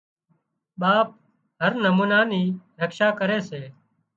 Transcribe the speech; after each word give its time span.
ٻاپ 0.79 1.07
هر 1.61 1.73
نمونا 1.85 2.19
نِي 2.31 2.43
رڪشا 2.81 3.07
ڪري 3.19 3.39
سي 3.49 3.61